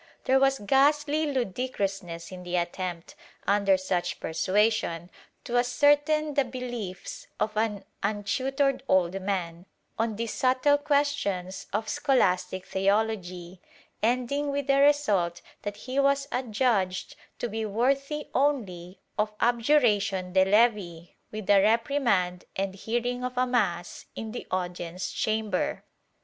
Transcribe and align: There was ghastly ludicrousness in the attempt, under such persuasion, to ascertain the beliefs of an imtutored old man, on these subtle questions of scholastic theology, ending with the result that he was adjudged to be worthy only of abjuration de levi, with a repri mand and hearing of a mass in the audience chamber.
There 0.23 0.39
was 0.39 0.57
ghastly 0.57 1.27
ludicrousness 1.27 2.31
in 2.31 2.41
the 2.41 2.55
attempt, 2.55 3.13
under 3.45 3.77
such 3.77 4.19
persuasion, 4.19 5.11
to 5.43 5.59
ascertain 5.59 6.33
the 6.33 6.43
beliefs 6.43 7.27
of 7.39 7.55
an 7.55 7.85
imtutored 8.01 8.81
old 8.87 9.21
man, 9.21 9.67
on 9.99 10.15
these 10.15 10.33
subtle 10.33 10.79
questions 10.79 11.67
of 11.71 11.87
scholastic 11.87 12.65
theology, 12.65 13.61
ending 14.01 14.49
with 14.49 14.65
the 14.65 14.79
result 14.81 15.43
that 15.61 15.77
he 15.85 15.99
was 15.99 16.27
adjudged 16.31 17.15
to 17.37 17.47
be 17.47 17.63
worthy 17.63 18.27
only 18.33 18.97
of 19.19 19.31
abjuration 19.39 20.33
de 20.33 20.43
levi, 20.45 21.11
with 21.31 21.47
a 21.47 21.61
repri 21.61 22.01
mand 22.01 22.45
and 22.55 22.73
hearing 22.73 23.23
of 23.23 23.37
a 23.37 23.45
mass 23.45 24.07
in 24.15 24.31
the 24.31 24.47
audience 24.49 25.11
chamber. 25.11 25.83